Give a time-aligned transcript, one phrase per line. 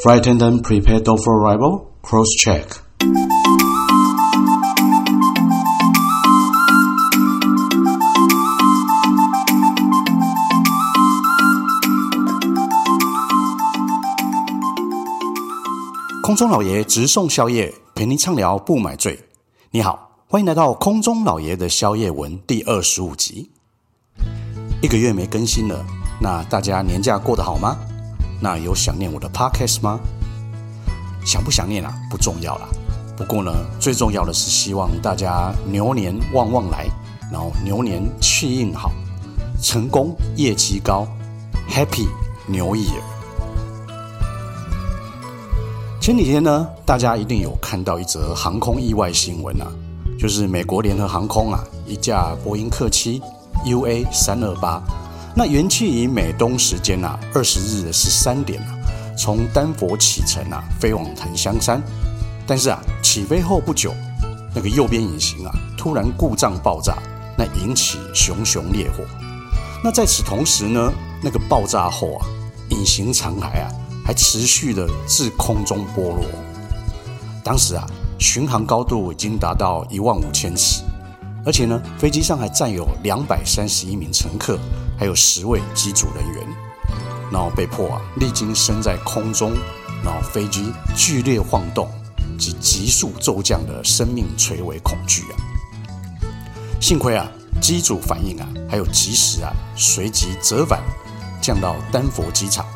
[0.00, 1.90] Flight attendant, prepare door for arrival.
[2.02, 2.64] Cross check.
[16.22, 19.18] 空中老爷直送宵夜，陪您畅聊不买醉。
[19.72, 23.50] 你好，欢迎来到空中老爷的宵夜文第二十五集。
[24.80, 25.84] 一个月没更新了，
[26.20, 27.76] 那大家年假过得好吗？
[28.40, 29.98] 那有想念我的 podcast 吗？
[31.24, 31.92] 想不想念啊？
[32.10, 32.68] 不重要啦。
[33.16, 36.86] 不过呢，最重要的是希望大家牛年旺旺来，
[37.32, 38.92] 然后牛年气运好，
[39.60, 41.06] 成功业绩高
[41.68, 42.06] ，Happy
[42.46, 43.02] New Year。
[46.00, 49.66] 前几天呢，大家一定有看到一则航空意外新闻啊，
[50.18, 53.20] 就是美国联合航空啊，一架波音客机
[53.66, 54.80] UA 三二八。
[55.34, 58.74] 那原计以美东时间啊，二十日的十三点啊，
[59.16, 61.80] 从丹佛启程啊，飞往檀香山。
[62.46, 63.94] 但是啊，起飞后不久，
[64.54, 66.96] 那个右边引擎啊，突然故障爆炸，
[67.36, 69.04] 那引起熊熊烈火。
[69.84, 72.26] 那在此同时呢，那个爆炸后啊，
[72.70, 73.70] 隐形残骸啊，
[74.04, 76.24] 还持续的自空中剥落。
[77.44, 77.86] 当时啊，
[78.18, 80.82] 巡航高度已经达到一万五千尺。
[81.48, 84.58] 而且呢，飞机上还载有两百三十一名乘客，
[84.98, 86.46] 还有十位机组人员，
[87.32, 89.54] 然后被迫啊，历经身在空中，
[90.04, 91.88] 然后飞机剧烈晃动
[92.38, 95.34] 及急速骤降的生命垂危恐惧啊。
[96.82, 97.26] 幸亏啊，
[97.62, 100.82] 机组反应啊，还有及时啊，随即折返
[101.40, 102.66] 降到丹佛机场，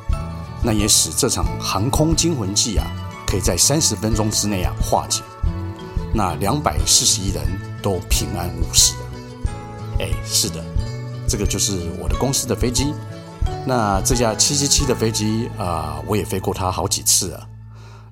[0.64, 2.86] 那也使这场航空惊魂记啊，
[3.26, 5.20] 可以在三十分钟之内啊化解。
[6.14, 7.71] 那两百四十一人。
[7.82, 9.00] 都平安无事了。
[10.00, 10.64] 哎，是的，
[11.28, 12.94] 这个就是我的公司的飞机。
[13.66, 17.46] 那这架七七七的飞机啊，我也飞过它好几次啊。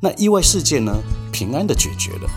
[0.01, 0.93] 那意外事件呢，
[1.33, 2.31] 平安的解决了。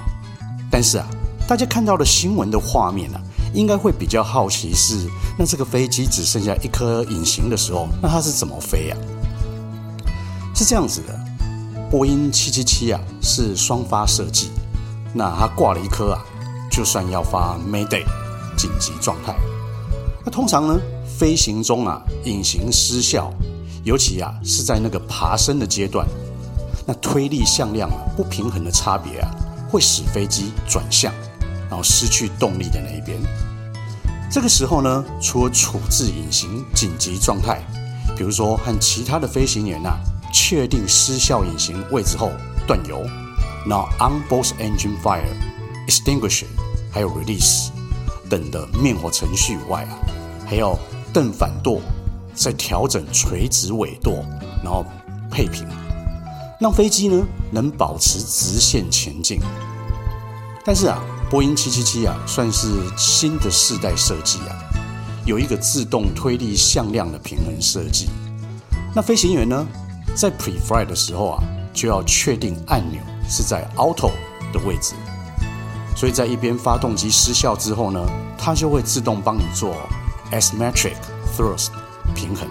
[0.72, 1.08] 但是啊，
[1.48, 3.21] 大家看到的新闻的画面啊，
[3.54, 5.08] 应该会比较好奇是，
[5.38, 8.98] 那这个飞机只剩下一颗引擎的时候，那它是怎么飞呀？
[10.55, 11.20] 是这样子的，
[11.89, 14.50] 波音七七七啊，是双发设计，
[15.14, 16.20] 那它挂了一颗啊。
[16.73, 18.04] 就算要发 Mayday
[18.58, 19.36] 紧急状态，
[20.26, 23.32] 那通常呢，飞行中啊，引擎失效，
[23.84, 26.08] 尤其啊是在那个爬升的阶段，
[26.88, 29.30] 那推力向量啊不平衡的差别啊，
[29.70, 31.14] 会使飞机转向，
[31.70, 33.20] 然后失去动力的那一边。
[34.32, 37.62] 这个时候呢，除了处置引擎紧急状态，
[38.17, 40.00] 比如说和其他的飞行员啊
[40.33, 42.32] 确定失效引擎位置后
[42.66, 43.06] 断油，
[43.67, 45.22] 然后 on both engine fire
[45.88, 46.45] extinguish。
[46.93, 47.70] 还有 release
[48.30, 49.98] 等的灭火程序以外啊，
[50.45, 50.77] 还要
[51.11, 51.81] 蹬反舵，
[52.36, 54.23] 再调整垂直尾舵，
[54.64, 54.86] 然后
[55.32, 55.67] 配平，
[56.59, 59.39] 让飞机呢能保持直线前进。
[60.64, 64.55] 但是啊，波音777啊算是新的世代设计啊，
[65.26, 68.08] 有一个自动推力向量的平衡设计。
[68.95, 69.67] 那飞行员呢
[70.15, 71.43] 在 pre-flight 的时候啊，
[71.73, 74.11] 就要确定按钮是在 auto
[74.53, 74.93] 的位置。
[75.95, 77.99] 所以在一边发动机失效之后呢，
[78.37, 79.76] 它就会自动帮你做
[80.31, 80.95] asymmetric
[81.37, 81.70] thrust
[82.15, 82.48] 平衡。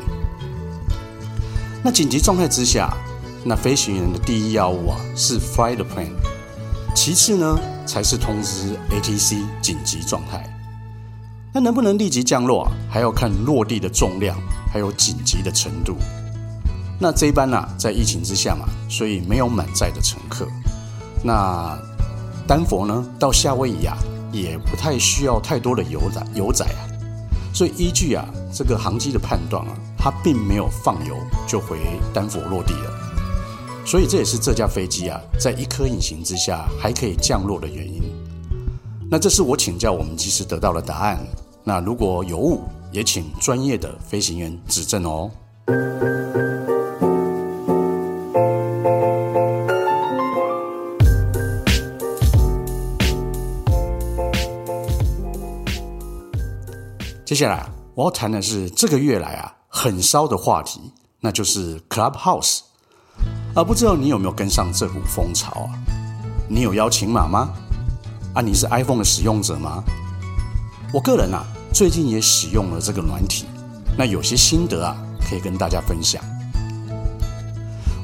[1.82, 2.96] 那紧急状态之下，
[3.44, 6.14] 那飞行员的第一要务啊是 fly the plane，
[6.94, 10.48] 其次呢才是通知 ATC 紧急状态。
[11.52, 14.36] 那能不能立即降落啊，还要看落地的重量，
[14.72, 15.96] 还有紧急的程度。
[16.98, 20.46] 那这一班呢，在疫情之下嘛，所以没有满载的乘客。
[21.24, 21.76] 那
[22.46, 23.96] 丹佛呢，到夏威夷啊，
[24.32, 26.80] 也不太需要太多的油载油载啊，
[27.54, 31.16] 所以依据啊这个航机的判断啊，它并没有放油
[31.46, 31.78] 就回
[32.12, 32.90] 丹佛落地了，
[33.86, 38.02] 所以这也是这架飞机啊，在一颗引擎之下还可以降落的原因。
[39.10, 41.18] 那这是我请教我们机师得到的答案。
[41.64, 45.30] 那如果有误，也请专业的飞行员指正哦。
[57.42, 57.66] 接下来
[57.96, 60.80] 我要谈的是这个月来啊很烧的话题，
[61.18, 62.60] 那就是 Clubhouse。
[63.56, 65.74] 啊，不知道你有没有跟上这股风潮啊？
[66.48, 67.52] 你有邀请码吗？
[68.32, 69.82] 啊，你是 iPhone 的使用者吗？
[70.94, 73.46] 我个人啊最近也使用了这个软体，
[73.98, 74.96] 那有些心得啊
[75.28, 76.22] 可以跟大家分享。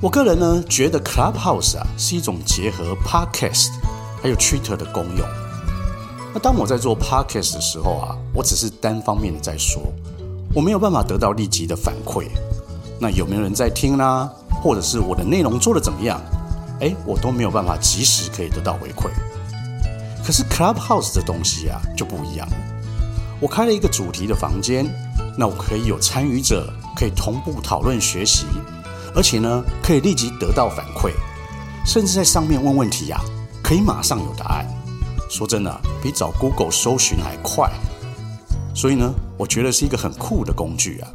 [0.02, 3.70] 我个人呢觉得 Clubhouse 啊是一种结合 Podcast
[4.20, 5.47] 还有 Twitter 的功用。
[6.34, 9.82] 那当我在做 podcast 的时候啊，我只是单方面的在说，
[10.54, 12.26] 我没有办法得到立即的反馈。
[13.00, 14.30] 那有没有人在听呢？
[14.62, 16.20] 或者是我的内容做的怎么样，
[16.80, 19.08] 哎，我都没有办法及时可以得到回馈。
[20.24, 22.46] 可是 Clubhouse 的东西啊就不一样，
[23.40, 24.84] 我开了一个主题的房间，
[25.36, 28.46] 那我可以有参与者，可以同步讨论学习，
[29.14, 31.12] 而且呢可以立即得到反馈，
[31.86, 33.24] 甚至在上面问问题呀、啊，
[33.62, 34.66] 可以马上有答案。
[35.28, 37.70] 说真的，比找 Google 搜寻还快。
[38.74, 41.08] 所以呢，我觉得是一个很酷的工具啊。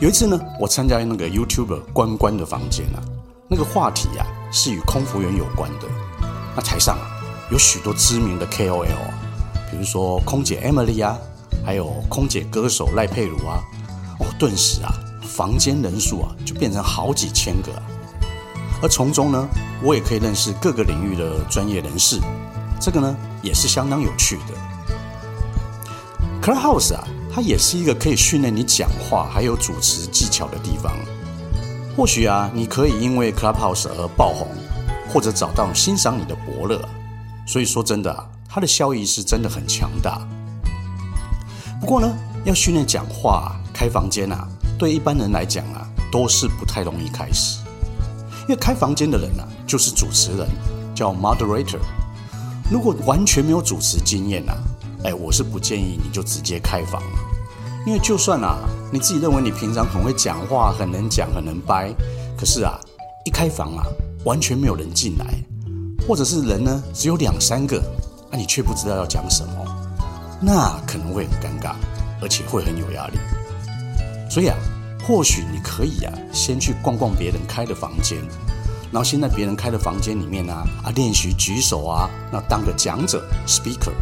[0.00, 3.02] 有一次呢，我参加那个 YouTuber 关关的房间啊，
[3.48, 5.86] 那个话题啊是与空服员有关的。
[6.56, 7.08] 那台上啊。
[7.50, 9.12] 有许多知名的 KOL，啊
[9.70, 11.18] 比如说空姐 Emily 啊，
[11.62, 13.62] 还有空姐歌手赖佩如啊，
[14.20, 14.90] 哦，顿时啊，
[15.20, 17.82] 房间人数啊就变成好几千个啊。
[18.82, 19.48] 而从中呢，
[19.80, 22.18] 我也可以认识各个领域的专业人士，
[22.80, 24.54] 这个呢也是相当有趣的。
[26.42, 30.92] Clubhouse 啊，它也是一个可以训练你讲话还有主持技巧的地方。
[31.96, 34.48] 或许啊，你可以因为 Clubhouse 而爆红，
[35.08, 36.80] 或者找到欣赏你的伯乐。
[37.46, 40.20] 所以说真的啊，它的效益是真的很强大。
[41.80, 42.12] 不过呢，
[42.44, 47.61] 要训练讲话、开房间啊，对一般人来讲啊，都是不太容易开始。
[48.42, 50.48] 因为开房间的人啊，就是主持人，
[50.94, 51.78] 叫 moderator。
[52.70, 54.56] 如果完全没有主持经验啊，
[55.04, 57.02] 哎，我是不建议你就直接开房。
[57.84, 58.58] 因为就算啊，
[58.92, 61.92] 你自己认为你平常很会讲话、很能讲、很能掰，
[62.38, 62.78] 可是啊，
[63.24, 63.84] 一开房啊，
[64.24, 65.26] 完全没有人进来。
[66.06, 67.78] 或者是人呢，只有两三个，
[68.30, 69.52] 啊，你却不知道要讲什么，
[70.40, 71.74] 那可能会很尴尬，
[72.20, 73.18] 而且会很有压力。
[74.30, 74.56] 所以啊，
[75.06, 78.18] 或许你可以啊，先去逛逛别人开的房间，
[78.90, 83.92] 然后先在别人开的房间里面啊啊练习举手啊，那当个讲者 speaker，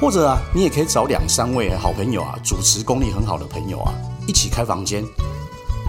[0.00, 3.92] 或者啊，你也可以找两三位好朋友啊，主持功力很好的朋友啊，
[4.26, 5.04] 一起开房间，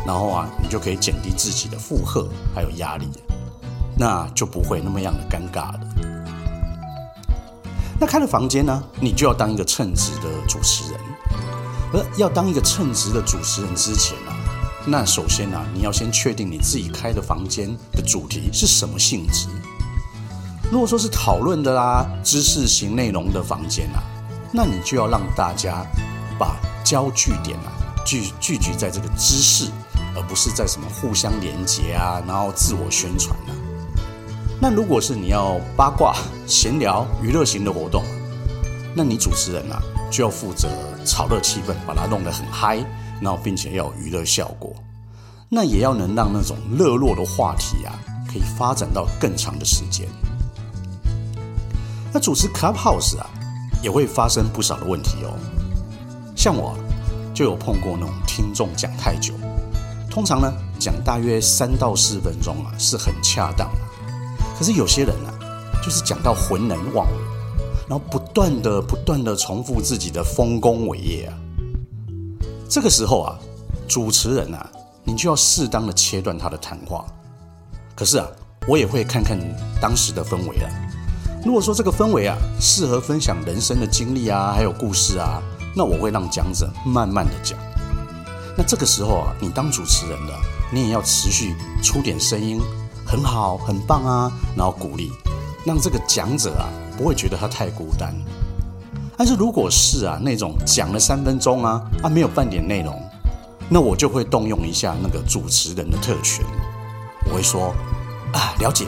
[0.06, 3.08] 然后啊，你就可以减低自己的负荷还有压力。
[3.96, 5.80] 那就不会那么样的尴尬了。
[8.00, 11.00] 那开了房间呢，你就要当一个称职的主持人。
[11.94, 14.32] 而要当一个称职的主持人之前呢，
[14.86, 19.48] 那首先呢，你要先确定你自己开的房间的主题是什么性质。
[20.72, 24.02] 如果说是讨论的啦、知识型内容的房间啊，
[24.52, 25.86] 那你就要让大家
[26.40, 27.70] 把焦聚点啊
[28.04, 29.70] 聚聚集在这个知识，
[30.16, 33.54] 而不是在什么互相连接啊，然后自我宣传啊。
[34.60, 36.16] 那如果是你要八卦、
[36.48, 38.04] 闲聊、娱乐型的活动，
[38.96, 39.80] 那你主持人啊
[40.14, 40.70] 就要负责
[41.04, 42.78] 炒热气氛，把它弄得很嗨，
[43.20, 44.72] 然后并且要有娱乐效果。
[45.50, 47.98] 那也要能让那种热络的话题啊，
[48.32, 50.08] 可以发展到更长的时间。
[52.14, 53.28] 那主持 Clubhouse 啊，
[53.82, 55.34] 也会发生不少的问题哦。
[56.36, 56.78] 像我
[57.34, 59.34] 就有碰过那种听众讲太久，
[60.12, 63.80] 通常呢讲大约三到四分钟啊，是很恰当的。
[64.60, 65.34] 可是有些人啊，
[65.84, 67.08] 就是讲到浑然忘，
[67.88, 71.34] 然后不断的、不断的重复自己的丰功伟业啊。
[72.70, 73.38] 这个时候啊，
[73.88, 74.70] 主持人啊，
[75.04, 77.06] 你就要适当的切断他的谈话。
[77.96, 78.28] 可是啊，
[78.68, 79.38] 我也会看看
[79.82, 80.70] 当时的氛围啊。
[81.46, 85.42] 如果说这个氛围啊，适合分享人生的经历啊，还有故事啊，
[85.76, 87.60] 那我会让讲者慢慢的讲。
[88.58, 90.34] 那这个时候啊，你当主持人的，
[90.72, 92.62] 你也要持续出点声音。
[93.06, 94.32] 很好，很棒啊！
[94.56, 95.12] 然后鼓励，
[95.66, 98.14] 让这个讲者啊不会觉得他太孤单。
[99.16, 103.00] 但是如果是啊那种讲了三分钟啊啊没有半点内容，
[103.70, 106.44] 那我就会动用一下那个主持人的特权，
[107.30, 107.74] 我会说
[108.34, 108.86] 啊了解，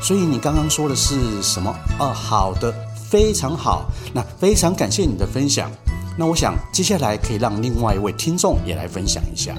[0.00, 1.70] 所以你刚刚说的是什么？
[1.98, 2.74] 啊好的，
[3.10, 3.84] 非常好，
[4.14, 5.70] 那非常感谢你的分享。
[6.18, 9.54] 那我想接下来可以让另外一位听众也来分享一下，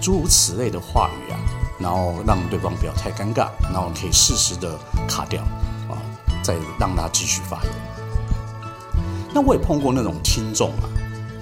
[0.00, 1.36] 诸如此类的话语啊。
[1.80, 5.42] 然后让对方不要太尴尬，然后可以适时的卡掉，
[6.42, 7.72] 再让他继续发言。
[9.32, 10.88] 那我也碰过那种听众啊，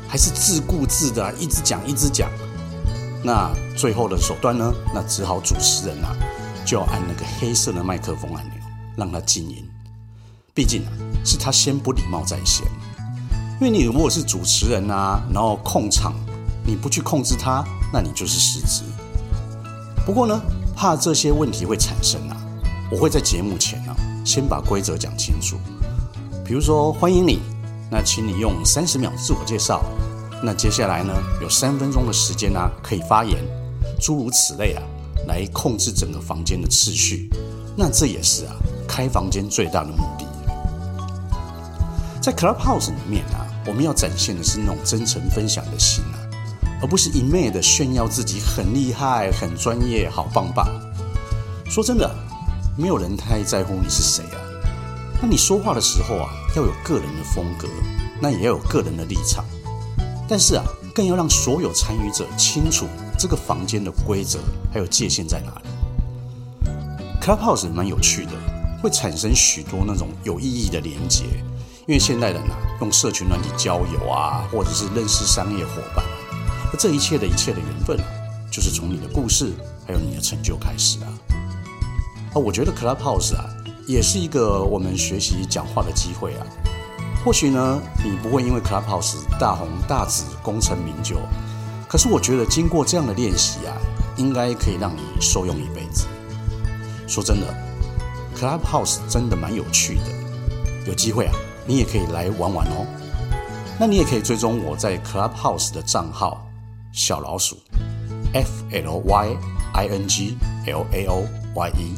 [0.08, 2.30] 还是自顾自的一直讲一直讲。
[3.24, 4.72] 那最后的手段呢？
[4.94, 6.14] 那只好主持人啊，
[6.64, 8.54] 就要按那个黑色的麦克风按钮，
[8.96, 9.68] 让他静音。
[10.54, 10.92] 毕竟啊，
[11.24, 12.66] 是他先不礼貌在先。
[13.60, 16.14] 因为你如果是主持人啊，然后控场，
[16.64, 18.84] 你不去控制他，那你就是失职。
[20.06, 20.40] 不过呢，
[20.76, 22.36] 怕这些问题会产生啊，
[22.90, 23.96] 我会在节目前呢、
[24.28, 25.56] 先把规则讲清楚。
[26.44, 27.40] 比如说，欢迎你，
[27.90, 29.82] 那请你用三十秒自我介绍。
[30.42, 33.42] 那接下来呢，有三分钟的时间呢、啊，可以发言，
[33.98, 34.82] 诸如此类啊，
[35.26, 37.30] 来控制整个房间的次序。
[37.74, 38.54] 那这也是啊，
[38.86, 40.26] 开房间最大的目的。
[42.20, 46.20] 在 Clubhouse 里面啊，我们要展现的是那种真诚分享的心啊。
[46.82, 50.68] 而不是一昧的炫耀自己很厉害、很专业、好棒棒。
[51.64, 52.14] 说真的，
[52.78, 54.38] 没有人太在乎你是谁啊。
[55.20, 57.66] 那你说话的时候啊，要有个人的风格，
[58.22, 59.44] 那也要有个人的立场。
[60.28, 62.86] 但是啊，更要让所有参与者清楚
[63.18, 64.38] 这个房间的规则
[64.72, 65.68] 还有界限在哪里。
[67.20, 68.30] Clubhouse 蛮有趣的，
[68.80, 71.24] 会产生许多那种有意义的连结。
[71.88, 76.04] 因为现代人啊，用社群软体交友啊，或者是认识商业伙伴，
[76.70, 78.06] 而这一切的一切的缘分啊，
[78.52, 79.52] 就是从你的故事
[79.84, 81.08] 还有你的成就开始啊。
[82.32, 83.44] 啊，我觉得 Clubhouse 啊，
[83.86, 86.46] 也是一个我们学习讲话的机会啊。
[87.24, 91.16] 或许呢，你不会因为 Clubhouse 大红大紫、功成名就，
[91.88, 93.76] 可是我觉得经过这样的练习啊，
[94.16, 96.06] 应该可以让你受用一辈子。
[97.06, 97.46] 说真的
[98.36, 101.34] ，Clubhouse 真的蛮有趣的，有机会啊，
[101.66, 102.86] 你也可以来玩玩哦。
[103.80, 106.46] 那你也可以追踪我在 Clubhouse 的账号
[106.92, 107.56] 小老鼠
[108.32, 109.36] F L Y
[109.72, 111.94] I N G L A O Y E。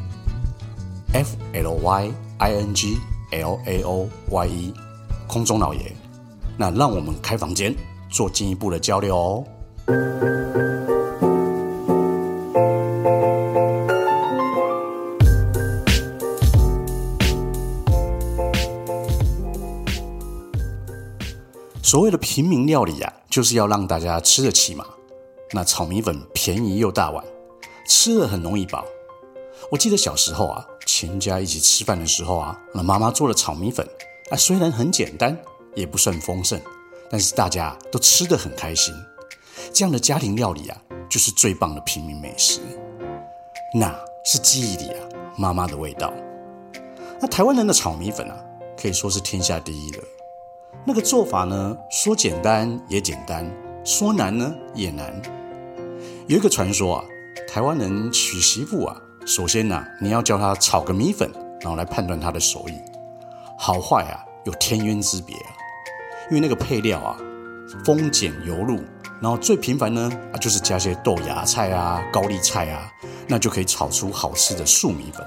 [1.13, 2.97] F L Y I N G
[3.33, 4.75] L A O Y E，
[5.27, 5.93] 空中老爷，
[6.57, 7.75] 那让我们开房间
[8.09, 9.45] 做进一步的交流哦。
[21.83, 24.87] 所谓的平民料理啊，就是要让大家吃得起嘛。
[25.51, 27.25] 那炒米粉便宜又大碗，
[27.89, 28.85] 吃了很容易饱。
[29.73, 30.65] 我记得小时候啊。
[31.01, 33.89] 全家一起吃饭的时候啊，那妈妈做的炒米粉
[34.31, 35.35] 啊，虽然很简单，
[35.75, 36.61] 也不算丰盛，
[37.11, 38.95] 但是大家都吃得很开心。
[39.73, 40.77] 这样的家庭料理啊，
[41.09, 42.61] 就是最棒的平民美食，
[43.75, 46.13] 那是记忆里啊妈妈的味道。
[47.19, 48.37] 那台湾人的炒米粉啊，
[48.79, 50.05] 可以说是天下第一了。
[50.85, 53.51] 那个做法呢，说简单也简单，
[53.87, 55.19] 说难呢也难。
[56.27, 57.05] 有一个传说啊，
[57.49, 59.01] 台湾人娶媳妇啊。
[59.27, 62.75] 首先呢、你要教他炒个米粉，然后来判断他的手艺
[63.59, 65.51] 好坏啊，有天渊之别啊。
[66.31, 67.17] 因为那个配料啊，
[67.85, 68.81] 丰俭由入，
[69.21, 72.91] 然后最平凡呢啊，就是加些豆芽菜啊、高丽菜啊，
[73.29, 75.25] 那就可以炒出好吃的素米粉。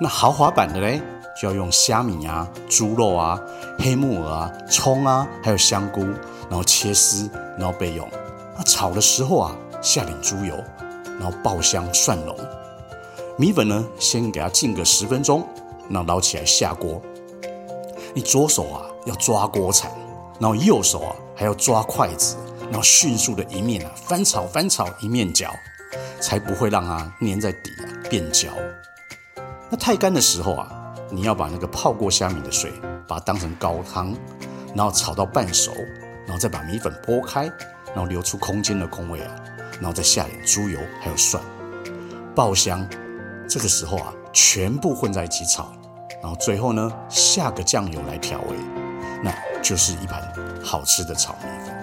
[0.00, 1.00] 那豪华版的嘞，
[1.40, 3.40] 就要用虾米啊、猪肉啊、
[3.78, 6.02] 黑木耳啊、葱啊，还有香菇，
[6.50, 8.06] 然后切丝，然后备用。
[8.56, 10.54] 那炒的时候啊，下点猪油，
[11.18, 12.36] 然后爆香蒜蓉。
[13.38, 15.46] 米粉呢，先给它浸个十分钟，
[15.90, 17.02] 然后捞起来下锅。
[18.14, 19.90] 你左手啊要抓锅铲，
[20.40, 22.34] 然后右手啊还要抓筷子，
[22.70, 25.54] 然后迅速的一面啊翻炒翻炒一面搅，
[26.18, 28.48] 才不会让它粘在底啊变焦。
[29.68, 32.72] 那太干的时候啊，你要把那个泡过虾米的水，
[33.06, 34.16] 把它当成高汤，
[34.74, 35.74] 然后炒到半熟，
[36.24, 37.52] 然后再把米粉拨开，
[37.88, 39.34] 然后留出空间的空位啊，
[39.74, 41.42] 然后再下点猪油还有蒜，
[42.34, 42.88] 爆香。
[43.48, 45.68] 这个时候啊，全部混在一起炒，
[46.20, 48.56] 然后最后呢，下个酱油来调味，
[49.22, 50.20] 那就是一盘
[50.62, 51.76] 好吃的炒米粉。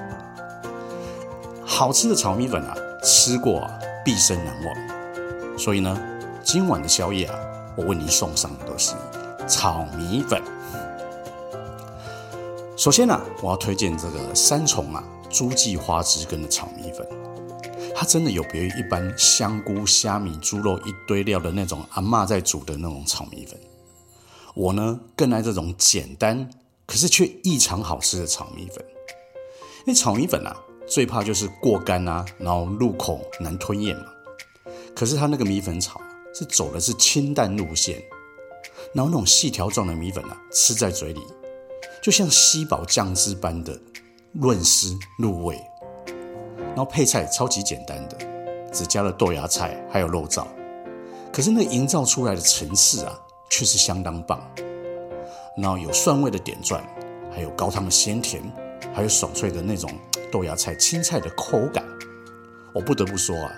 [1.65, 5.57] 好吃的炒米粉啊，吃过啊，毕生难忘。
[5.57, 5.97] 所以呢，
[6.43, 7.35] 今晚的宵夜啊，
[7.77, 8.93] 我为你送上的都是
[9.47, 10.41] 炒米粉。
[12.75, 17.07] 首先呢，我要推荐这个三重啊，诸暨花枝根的炒米粉。
[17.95, 23.59] 它真的有别于一般香菇、虾米、猪肉一堆料的那种阿嬷在煮的那种炒米粉。
[24.55, 26.49] 我呢更爱这种简单
[26.85, 28.83] 可是却异常好吃的炒米粉。
[29.85, 30.55] 那炒米粉啊，
[30.87, 34.05] 最怕就是过干啊，然后入口难吞咽嘛。
[34.95, 36.01] 可是它那个米粉炒
[36.33, 38.01] 是走的是清淡路线，
[38.93, 41.21] 然后那种细条状的米粉啊，吃在嘴里
[42.01, 43.79] 就像吸饱酱汁般的
[44.33, 45.59] 润湿入味。
[46.75, 48.17] 然后配菜超级简单的，
[48.71, 50.47] 只加了豆芽菜还有肉燥，
[51.31, 53.13] 可是那营造出来的层次啊，
[53.47, 54.41] 却是相当棒。
[55.55, 56.81] 然后有蒜味的点缀，
[57.31, 58.41] 还有高汤的鲜甜，
[58.91, 59.87] 还有爽脆的那种
[60.31, 61.85] 豆芽菜青菜的口感。
[62.73, 63.51] 我不得不说啊，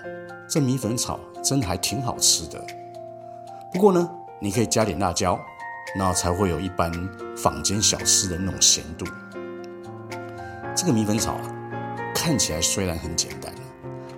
[0.46, 2.62] 这米粉炒真的还挺好吃的。
[3.72, 5.40] 不过呢，你可以加点辣椒，
[5.98, 6.92] 那才会有一般
[7.34, 9.06] 坊间小吃的那种咸度。
[10.74, 11.55] 这个米粉炒啊。
[12.26, 13.54] 看起来虽然很简单，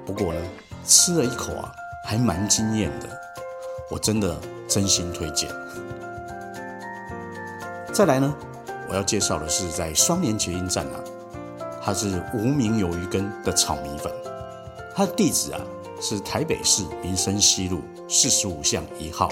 [0.06, 0.40] 不过呢，
[0.82, 1.70] 吃了一口啊，
[2.06, 3.06] 还蛮惊艳的。
[3.90, 4.34] 我真的
[4.66, 5.46] 真心推荐。
[7.92, 8.34] 再来呢，
[8.88, 11.04] 我要介绍的是在双连捷运站啊，
[11.82, 14.10] 它是无名鱿鱼羹的炒米粉。
[14.96, 15.60] 它的地址啊
[16.00, 19.28] 是台北市民生西路四十五巷一号。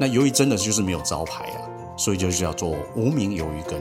[0.00, 1.60] 那由于真的就是没有招牌啊，
[1.98, 3.78] 所以就叫做无名鱿鱼羹。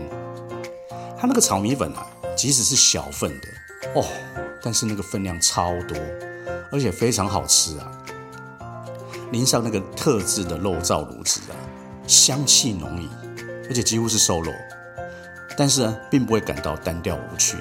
[1.17, 3.47] 它那个炒米粉啊，即使是小份的。
[3.93, 4.05] 哦，
[4.61, 5.97] 但是那个分量超多，
[6.71, 7.91] 而且非常好吃啊！
[9.31, 11.55] 淋上那个特制的肉燥卤汁啊，
[12.07, 13.07] 香气浓郁，
[13.67, 14.51] 而且几乎是瘦肉，
[15.57, 17.57] 但是呢，并不会感到单调无趣。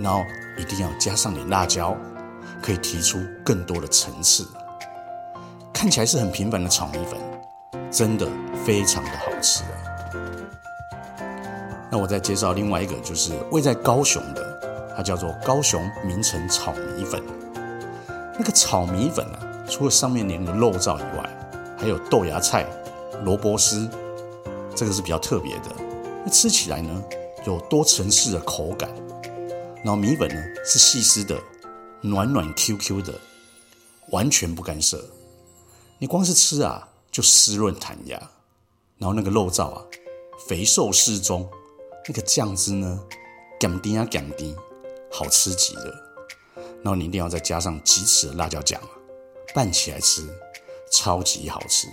[0.00, 0.22] 然后
[0.56, 1.96] 一定要加上点辣椒，
[2.62, 4.46] 可以提出更多的层次。
[5.72, 7.20] 看起来是很平凡的炒米粉，
[7.90, 8.28] 真的
[8.64, 9.74] 非常的好吃啊！
[11.90, 14.47] 那我再介绍另外一个，就是位在高雄的，
[14.98, 17.22] 它叫做高雄名城炒米粉。
[18.36, 22.66] 那个炒米粉啊，除了上面淋的肉燥以外，还有豆芽菜、
[23.22, 23.88] 萝卜丝，
[24.74, 25.70] 这个是比较特别的。
[26.24, 27.04] 那吃起来呢，
[27.46, 28.90] 有多层次的口感。
[29.84, 31.40] 然后米粉呢是细丝的，
[32.00, 33.14] 暖暖 Q Q 的，
[34.10, 35.00] 完全不干涩。
[35.98, 38.20] 你光是吃啊，就湿润弹牙。
[38.98, 39.80] 然后那个肉燥啊，
[40.48, 41.48] 肥瘦适中，
[42.08, 43.00] 那个酱汁呢，
[43.60, 44.52] 甘甜啊甘甜，
[45.10, 45.94] 好吃极了。
[46.82, 48.80] 然后你一定要再加上鸡翅的辣椒酱，
[49.54, 50.28] 拌起来吃，
[50.90, 51.88] 超级好吃。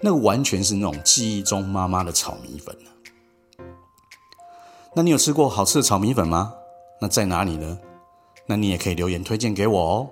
[0.00, 2.76] 那个完全是那种记忆中妈妈的炒米粉。
[4.94, 6.54] 那你有吃过好吃的炒米粉吗？
[7.00, 7.78] 那在哪里呢？
[8.46, 10.10] 那你也可以留言推荐给我哦。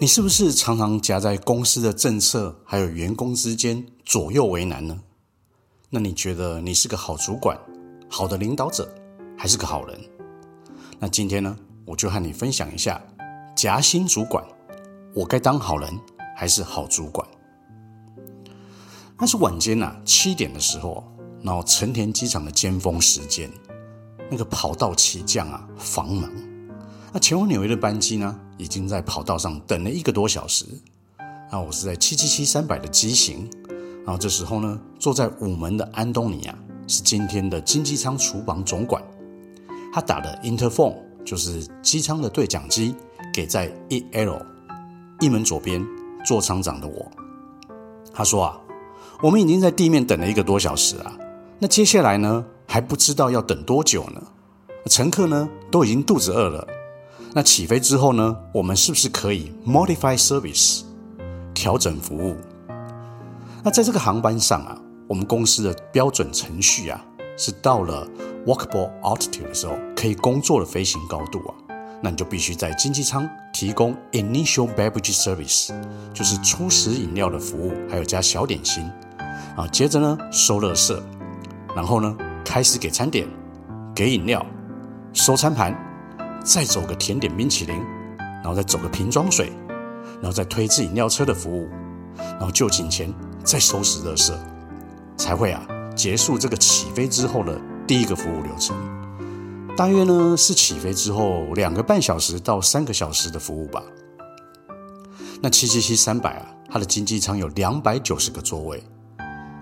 [0.00, 4.96] 你是不是常常夹在公司的政策还有员工之间左右为难呢？
[5.90, 7.58] 那你觉得你是个好主管、
[8.08, 8.88] 好的领导者，
[9.36, 9.98] 还是个好人？
[11.00, 13.02] 那今天呢，我就和你分享一下。
[13.56, 14.44] 夹心主管，
[15.12, 15.92] 我该当好人
[16.36, 17.28] 还是好主管？
[19.18, 21.02] 那是晚间呐、啊，七点的时候，
[21.42, 23.50] 然后成田机场的尖峰时间，
[24.30, 26.30] 那个跑道起降啊，繁忙。
[27.18, 30.64] 前往纽约的班机呢，已经在跑道上等了一个多小时。
[31.50, 33.48] 那我是在七七七三百的机型，
[34.04, 39.02] 然后这时候呢，坐在午门的安东尼啊，是今天的经济舱厨房总管，
[39.92, 42.94] 他打的 interphone 就是机舱的对讲机。
[43.34, 44.44] 给在一 L
[45.20, 45.84] 一门左边
[46.24, 47.08] 座舱长的我，
[48.12, 48.58] 他说啊，
[49.22, 51.16] 我们已经在地面等了一个多小时啊，
[51.60, 54.20] 那接下来呢，还不知道要等多久呢？
[54.86, 56.66] 乘客呢都已经肚子饿了，
[57.34, 60.82] 那起飞之后呢，我们是不是可以 modify service
[61.54, 62.36] 调整服务？
[63.62, 67.04] 那在这个航班上啊，我们公司的标准程序啊，
[67.36, 68.06] 是到了
[68.46, 71.54] walkable altitude 的时候可以工作的飞行高度啊。
[72.00, 75.74] 那你就必须在经济舱提供 initial beverage service，
[76.14, 78.88] 就是初始饮料的服务，还有加小点心，
[79.56, 80.96] 啊，接着呢收垃圾，
[81.74, 83.26] 然后呢开始给餐点，
[83.94, 84.46] 给饮料，
[85.12, 85.76] 收餐盘，
[86.44, 87.76] 再走个甜点冰淇淋，
[88.18, 89.52] 然后再走个瓶装水，
[90.20, 91.68] 然后再推自饮料车的服务，
[92.16, 93.12] 然后就寝前
[93.44, 94.32] 再收拾垃圾，
[95.16, 98.76] 才会啊结束这个起飞之后的第一个服务流程。
[99.76, 103.82] 大约呢是起飞之后两个半小时到三个小时的服务吧。
[105.40, 108.82] 那七七七三百啊，它的经济舱有两百九十个座位，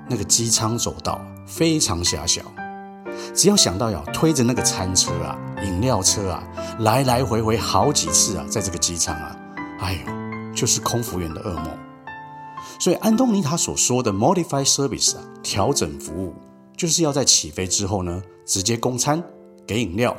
[0.09, 2.41] 那个机舱走道非常狭小，
[3.37, 6.43] 只要想到要推着那个餐车啊、饮料车啊，
[6.81, 9.37] 来来回回好几次啊，在这个机场啊，
[9.79, 11.69] 哎呦，就是空服员的噩梦。
[12.81, 16.35] 所以安东尼他所说的 modify service 啊，调整服务，
[16.79, 19.23] 就是要在起飞之后呢，直接供餐。
[19.67, 20.17] 给饮料，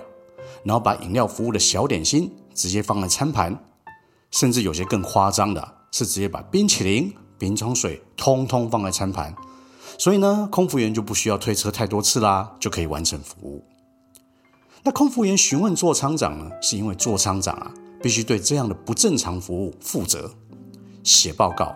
[0.63, 3.57] 然后把饮料服务的小点心直接放在餐盘，
[4.29, 9.33] 甚至有些更夸张的是直接把冰淇淋、瓶装水通通放在餐盘，
[9.97, 13.63] 所以呢，空服员就不需要推车太多次啦，就可以完成服务。
[14.83, 20.31] 那空服员询问座舱长呢，是因为座舱长啊必须对这样的不正常服务负责，
[21.03, 21.75] 写报告，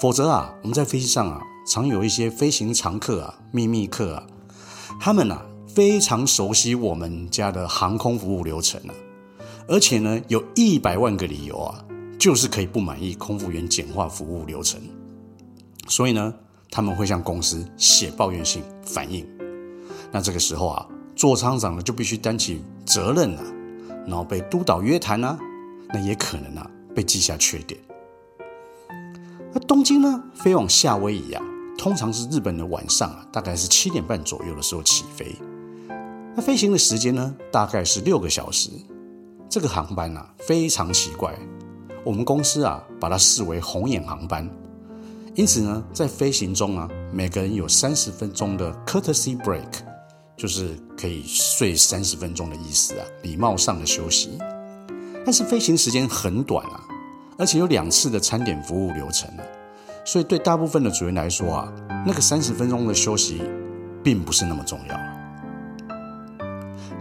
[0.00, 4.26] 否则啊我们在飞机上啊常有一些飞行常客啊、秘密客啊，
[5.00, 5.46] 他们啊。
[5.68, 8.94] 非常熟悉我们家的航空服务流程啊，
[9.68, 11.84] 而且呢，有一百万个理由啊，
[12.18, 14.80] 就是可以不满意空服员简化服务流程，
[15.86, 16.32] 所以呢，
[16.70, 19.26] 他们会向公司写抱怨信反映。
[20.12, 23.42] 那这个时候啊，做厂长的就必须担起责任啊，
[24.06, 25.38] 然后被督导约谈啊，
[25.88, 27.78] 那也可能啊被记下缺点。
[29.52, 31.42] 那东京呢飞往夏威夷啊，
[31.76, 35.34] 通常是日本的晚上啊，大概是七点半左右的时候起飞。
[36.34, 38.70] 那飞行的时间呢，大概是六个小时。
[39.48, 41.34] 这个航班啊，非常奇怪。
[42.04, 44.48] 我们公司啊，把它视为红眼航班。
[45.36, 49.68] 因此呢，在飞行中啊，每个人有三十分钟的 courtesy break，
[50.34, 54.38] 就是可以睡三十分钟的意思啊，礼貌上的休息。
[55.26, 56.80] 但是飞行时间很短啊，
[57.36, 59.30] 而且有两次的餐点服务流程，
[60.06, 61.70] 所以对大部分的主人来说啊，
[62.06, 63.42] 那个三十分钟的休息
[64.02, 64.98] 并不是那么重要。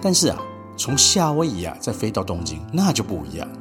[0.02, 0.38] 但是啊，
[0.76, 3.60] 从夏威夷啊再飞到东京，那就不一样了。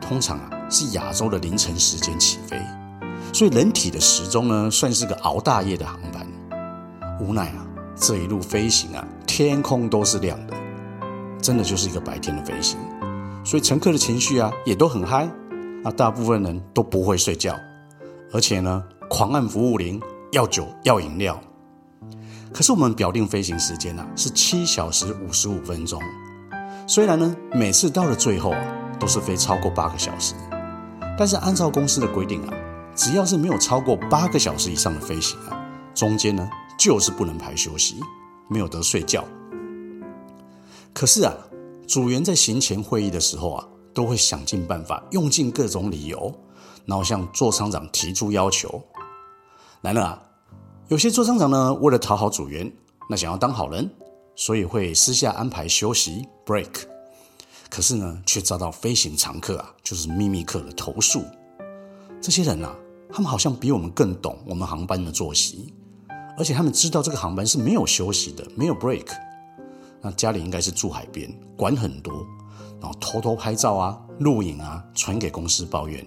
[0.00, 2.56] 通常啊是亚洲的凌晨时间起飞，
[3.38, 6.26] 所以人体的时钟呢算是个熬大夜的航班。
[7.20, 10.54] 无奈啊，这一路飞行啊，天空都是亮的，
[11.40, 12.76] 真的就是一个白天的飞行。
[13.44, 15.30] 所以乘客的情绪啊也都很嗨，
[15.84, 17.54] 啊，大部分人都不会睡觉，
[18.32, 21.40] 而且呢狂按服务铃，要酒要饮料。
[22.52, 26.02] 可是我们表定飞行时间啊是七小时五十五分钟，
[26.88, 28.74] 虽然呢每次到了最后啊。
[28.98, 30.34] 都是飞超过八个小时，
[31.16, 32.52] 但是按照公司的规定啊，
[32.98, 35.56] 只要是没有超过八个小时以上的飞行啊，
[35.94, 38.00] 中间呢就是不能排休息，
[38.48, 39.24] 没有得睡觉。
[40.92, 41.32] 可是啊，
[41.86, 46.34] 组员在行前会议的时候啊，都会想尽办法，用尽各种理由，
[46.86, 48.82] 然后向座舱长提出要求。
[49.82, 50.22] 来了啊，
[50.88, 52.72] 有些座舱长呢，为了讨好组员，
[53.08, 53.88] 那想要当好人，
[54.34, 56.66] 所以会私下安排休息 break。
[57.70, 61.22] 可是呢，却遭到飞行常客啊，就是秘密客的投诉。
[62.20, 62.74] 这些人啊，
[63.10, 65.72] 他们好像比我们更懂我们航班的作息，
[66.36, 69.06] 而且他们知道这个航班是没有休息的，没有 break。
[70.00, 72.26] 那家里应该是住海边，管很多，
[72.80, 76.06] 然后偷偷拍照啊、录影啊，传给公司抱怨。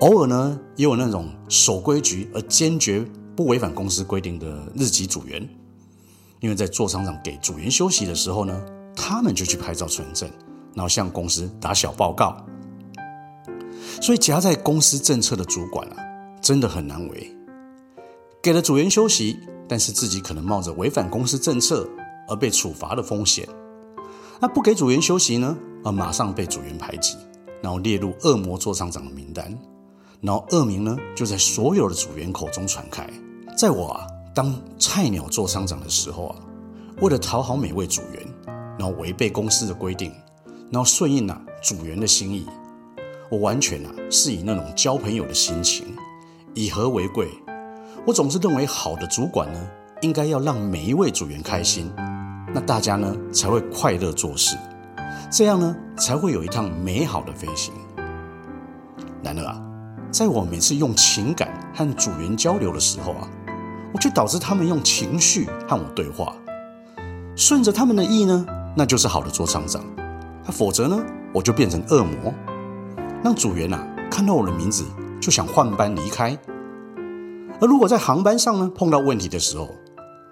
[0.00, 3.04] 偶尔呢，也有那种守规矩而坚决
[3.34, 5.48] 不违反公司规定的日籍组员，
[6.40, 8.62] 因为在座舱上给组员休息的时候呢，
[8.94, 10.30] 他们就去拍照存证。
[10.74, 12.36] 然后向公司打小报告，
[14.00, 15.96] 所以夹在公司政策的主管啊，
[16.40, 17.36] 真的很难为。
[18.42, 21.88] 给了组员休息，但是自己可能冒着违反公司政策
[22.28, 23.48] 而被处罚的风险。
[24.38, 25.56] 那不给组员休息呢？
[25.84, 27.16] 而马上被组员排挤，
[27.62, 29.56] 然后列入恶魔座厂长的名单。
[30.20, 33.08] 然后恶名呢，就在所有的组员口中传开。
[33.56, 36.36] 在我啊当菜鸟座厂长的时候啊，
[37.00, 38.26] 为了讨好每位组员，
[38.78, 40.12] 然后违背公司的规定。
[40.70, 42.44] 然后顺应啊组员的心意，
[43.28, 45.86] 我完全啊是以那种交朋友的心情，
[46.54, 47.28] 以和为贵。
[48.06, 49.60] 我总是认为好的主管呢，
[50.00, 51.92] 应该要让每一位组员开心，
[52.54, 54.56] 那大家呢才会快乐做事，
[55.30, 57.74] 这样呢才会有一趟美好的飞行。
[59.24, 59.60] 然而啊，
[60.12, 63.28] 在我每次用情感和组员交流的时候啊，
[63.92, 66.32] 我却导致他们用情绪和我对话，
[67.34, 69.82] 顺着他们的意呢，那就是好的做厂长。
[70.44, 72.32] 那否则呢，我就变成恶魔，
[73.26, 74.84] 让组员啊看到我的名字
[75.20, 76.38] 就想换班离开。
[77.60, 79.68] 而如果在航班上呢碰到问题的时候，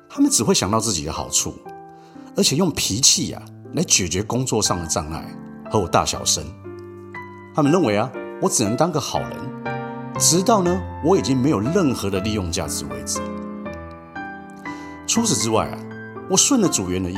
[0.08, 1.52] 他们只会想到自己的好处，
[2.36, 5.28] 而且用脾气呀来解决工作上的障碍
[5.68, 6.44] 和我大小声。
[7.52, 8.08] 他们认为啊，
[8.40, 9.30] 我只能当个好人，
[10.16, 13.18] 直到呢我已经没有任何的利用价值为止。
[15.04, 15.76] 除此之外啊，
[16.30, 17.16] 我顺了组员的意，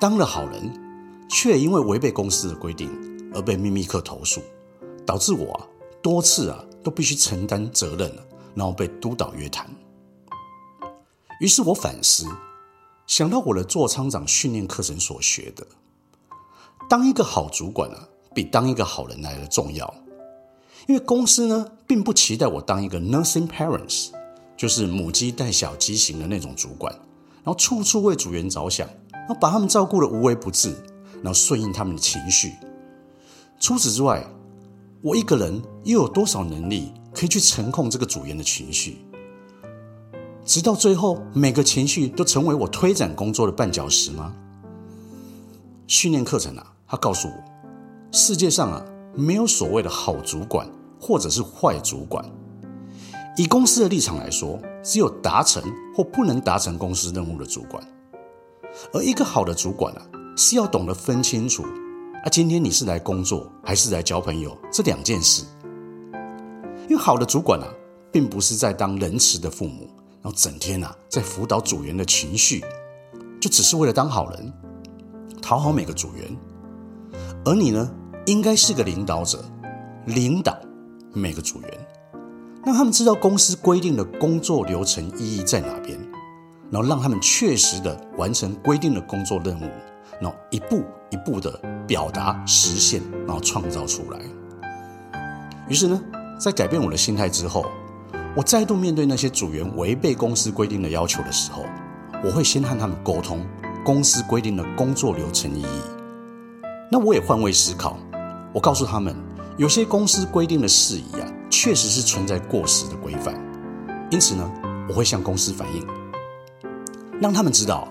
[0.00, 0.72] 当了好人。
[1.32, 2.90] 却因为违背公司的规定
[3.32, 4.40] 而被秘密客投诉，
[5.10, 5.66] 导致我啊
[6.00, 8.08] 多次啊都必须承担责任，
[8.54, 9.68] 然后被督导约谈。
[11.40, 12.24] 于是我反思，
[13.08, 15.66] 想到我的座舱长训练课程所学的，
[16.88, 19.92] 当一个好主管啊，比当一个好人来的重要。
[20.86, 24.10] 因为公司呢，并不期待我当一个 nursing parents，
[24.56, 26.94] 就是母鸡带小鸡型的那种主管，
[27.42, 30.72] 然后处处为组员着想，然后把他们照顾得无微不至。
[31.14, 32.54] 然后顺应他们的情绪。
[33.58, 34.24] 除此之外，
[35.02, 38.98] 我一个人又有多少能力可以去承控这个组员的情绪？
[40.44, 44.34] 直到最后，每个情绪都成为我推展工作的绊脚石吗？
[45.86, 47.34] 训练课程啊，他告诉我，
[48.12, 48.84] 世界上啊，
[49.14, 50.68] 没有所谓的好主管
[51.00, 52.24] 或者是坏主管。
[53.36, 55.62] 以公司的立场来说，只有达成
[55.96, 57.82] 或不能达成公司任务的主管。
[58.92, 60.02] 而一个好的主管啊。
[60.36, 61.64] 是要懂得分清楚，
[62.22, 65.42] 啊，今天你是来工作还是来交朋友这两件事。
[66.86, 67.66] 因为好的主管啊，
[68.12, 69.88] 并不是在当仁慈的父母，
[70.20, 72.62] 然后整天啊在辅导组员的情绪，
[73.40, 74.52] 就只是为了当好人，
[75.40, 76.36] 讨好每个组员。
[77.42, 77.90] 而你呢，
[78.26, 79.42] 应该是个领导者，
[80.04, 80.54] 领导
[81.14, 81.70] 每个组员，
[82.66, 85.98] 让他们知道公司规定的工作流程意义在哪边，
[86.70, 89.70] 然后让他们确实的完成规定的工作任务。
[90.20, 91.50] 然后一步一步的
[91.86, 94.18] 表达、实现，然后创造出来。
[95.68, 96.00] 于是呢，
[96.38, 97.64] 在改变我的心态之后，
[98.36, 101.64] 我再度面对那些组员违背公司规定的要求的时候，
[102.24, 103.46] 我会先和他们沟通
[103.84, 105.80] 公司规定的工作流程意义。
[106.90, 107.96] 那我也换位思考，
[108.52, 109.14] 我告诉他们，
[109.56, 113.34] 有些公司规定的事宜啊，确实是存在过时的规范，
[114.10, 114.50] 因此呢，
[114.88, 115.86] 我会向公司反映，
[117.20, 117.88] 让他们知道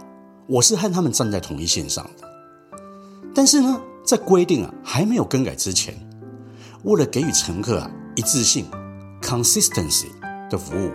[0.50, 2.28] 我是和他们站在同一线上的。
[3.36, 5.94] 但是呢，在规定啊还没有更改之前，
[6.84, 8.66] 为了给予乘客啊一致性
[9.22, 10.08] （consistency）
[10.50, 10.92] 的服务，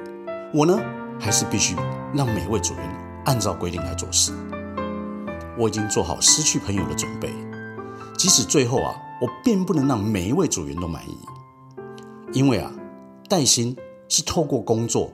[0.53, 0.77] 我呢
[1.21, 1.77] 还是必须
[2.13, 4.33] 让每位组员按照规定来做事。
[5.57, 7.33] 我已经做好失去朋友的准备，
[8.19, 11.17] 即使最后啊，我并不能让每一位组员都满意，
[12.33, 12.73] 因为啊，
[13.29, 13.77] 带薪
[14.09, 15.13] 是透过工作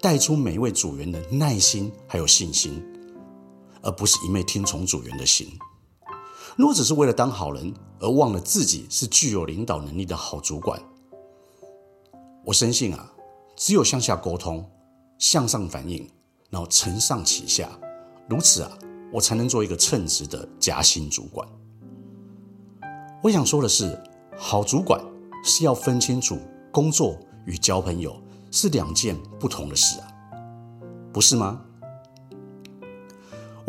[0.00, 2.80] 带出每一位组员的耐心还有信心，
[3.82, 5.48] 而不是一味听从组员的心。
[6.56, 10.80] 如果只是为了当好人而忘了自己是具有领导能力的好主管，
[12.44, 13.12] 我深信啊，
[13.56, 14.68] 只有向下沟通，
[15.18, 16.08] 向上反映，
[16.50, 17.68] 然后承上启下，
[18.28, 18.70] 如此啊。
[19.12, 21.44] 我才能做一个称职的夹心主管。
[23.24, 24.00] 我想说的是，
[24.38, 25.04] 好主管
[25.42, 26.38] 是要分清楚
[26.70, 28.16] 工作与交朋友
[28.52, 30.06] 是两件不同的事啊，
[31.12, 31.60] 不是吗？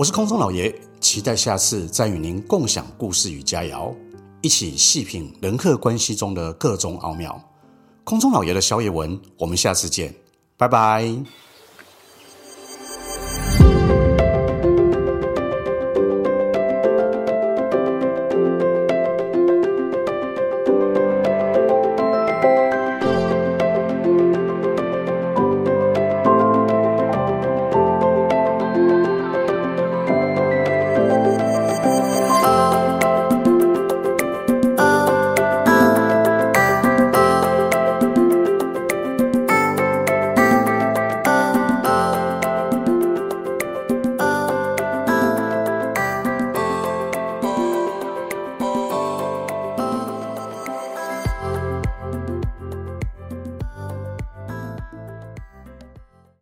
[0.02, 3.94] 我是空中老爷，期待下次再与您共享故事与佳肴，
[4.42, 7.40] 一起细品人客关系中的各种奥妙。
[8.04, 10.12] 空中老爷的宵夜文，我们下次见，
[10.58, 11.08] 拜拜。